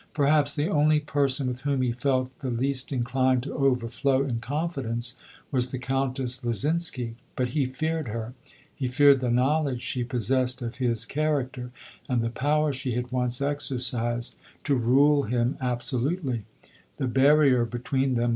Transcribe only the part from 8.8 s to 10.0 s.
feared the knowledge